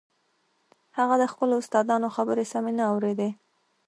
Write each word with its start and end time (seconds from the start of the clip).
هغه 0.97 1.15
د 1.21 1.25
خپلو 1.33 1.53
استادانو 1.61 2.07
خبرې 2.15 2.45
سمې 2.53 2.71
نه 2.79 2.83
اورېدې. 2.93 3.29